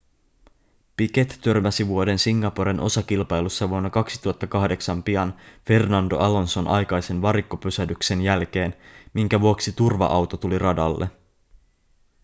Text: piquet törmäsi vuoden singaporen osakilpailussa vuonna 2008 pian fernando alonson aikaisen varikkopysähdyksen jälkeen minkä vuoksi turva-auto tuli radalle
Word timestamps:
piquet 0.97 1.37
törmäsi 1.41 1.87
vuoden 1.87 2.19
singaporen 2.19 2.79
osakilpailussa 2.79 3.69
vuonna 3.69 3.89
2008 3.89 5.03
pian 5.03 5.37
fernando 5.67 6.17
alonson 6.17 6.67
aikaisen 6.67 7.21
varikkopysähdyksen 7.21 8.21
jälkeen 8.21 8.75
minkä 9.13 9.41
vuoksi 9.41 9.71
turva-auto 9.71 10.37
tuli 10.37 10.59
radalle 10.59 11.09